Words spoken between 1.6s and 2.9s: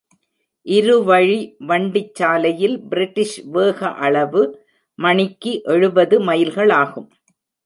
வண்டிச்சாலையில்